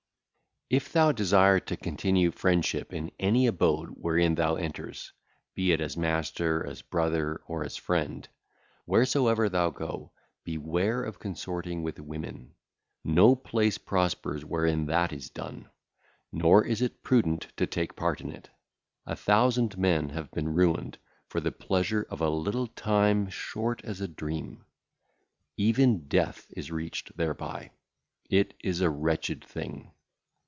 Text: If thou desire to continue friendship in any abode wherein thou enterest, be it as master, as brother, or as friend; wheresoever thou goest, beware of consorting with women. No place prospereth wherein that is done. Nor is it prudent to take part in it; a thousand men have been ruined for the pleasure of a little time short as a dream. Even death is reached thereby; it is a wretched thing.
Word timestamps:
If 0.73 0.93
thou 0.93 1.11
desire 1.11 1.59
to 1.59 1.75
continue 1.75 2.31
friendship 2.31 2.93
in 2.93 3.11
any 3.19 3.45
abode 3.47 3.89
wherein 3.89 4.35
thou 4.35 4.55
enterest, 4.55 5.11
be 5.53 5.73
it 5.73 5.81
as 5.81 5.97
master, 5.97 6.65
as 6.65 6.81
brother, 6.81 7.41
or 7.45 7.65
as 7.65 7.75
friend; 7.75 8.25
wheresoever 8.85 9.49
thou 9.49 9.71
goest, 9.71 10.11
beware 10.45 11.03
of 11.03 11.19
consorting 11.19 11.83
with 11.83 11.99
women. 11.99 12.53
No 13.03 13.35
place 13.35 13.77
prospereth 13.77 14.45
wherein 14.45 14.85
that 14.85 15.11
is 15.11 15.29
done. 15.29 15.67
Nor 16.31 16.63
is 16.65 16.81
it 16.81 17.03
prudent 17.03 17.47
to 17.57 17.67
take 17.67 17.97
part 17.97 18.21
in 18.21 18.31
it; 18.31 18.49
a 19.05 19.17
thousand 19.17 19.77
men 19.77 20.07
have 20.11 20.31
been 20.31 20.53
ruined 20.53 20.97
for 21.27 21.41
the 21.41 21.51
pleasure 21.51 22.07
of 22.09 22.21
a 22.21 22.29
little 22.29 22.67
time 22.67 23.29
short 23.29 23.83
as 23.83 23.99
a 23.99 24.07
dream. 24.07 24.63
Even 25.57 26.07
death 26.07 26.45
is 26.55 26.71
reached 26.71 27.17
thereby; 27.17 27.71
it 28.29 28.53
is 28.61 28.79
a 28.79 28.89
wretched 28.89 29.43
thing. 29.43 29.91